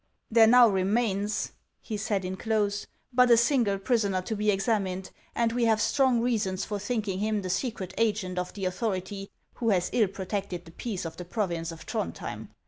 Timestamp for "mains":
0.83-1.51